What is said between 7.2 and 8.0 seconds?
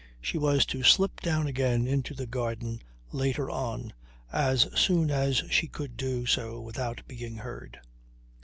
heard.